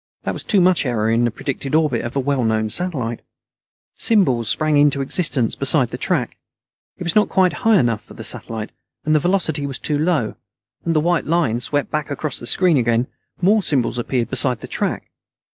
That 0.23 0.31
was 0.33 0.43
too 0.43 0.59
much 0.61 0.83
error 0.83 1.11
in 1.11 1.25
the 1.25 1.29
predicted 1.29 1.75
orbit 1.75 2.01
of 2.01 2.15
a 2.15 2.19
well 2.19 2.43
known 2.43 2.71
satellite. 2.71 3.21
Symbols 3.93 4.49
sprang 4.49 4.75
into 4.75 4.99
existence 4.99 5.53
beside 5.53 5.89
the 5.89 5.97
track. 5.99 6.37
It 6.97 7.03
was 7.03 7.15
not 7.15 7.29
quite 7.29 7.53
high 7.61 7.77
enough 7.77 8.03
for 8.03 8.15
the 8.15 8.23
satellite, 8.23 8.71
and 9.05 9.13
the 9.13 9.19
velocity 9.19 9.67
was 9.67 9.77
too 9.77 9.99
low. 9.99 10.37
As 10.87 10.93
the 10.93 11.01
white 11.01 11.27
line 11.27 11.59
swept 11.59 11.93
across 11.93 12.39
the 12.39 12.47
screen 12.47 12.77
again, 12.77 13.09
more 13.43 13.61
symbols 13.61 13.99
appeared 13.99 14.31
beside 14.31 14.61
the 14.61 14.67
track. 14.67 15.11